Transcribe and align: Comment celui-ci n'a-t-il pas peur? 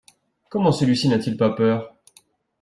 Comment 0.49 0.71
celui-ci 0.71 1.09
n'a-t-il 1.09 1.37
pas 1.37 1.51
peur? 1.51 1.93